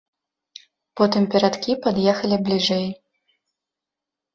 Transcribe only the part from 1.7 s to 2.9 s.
пад'ехалі бліжэй.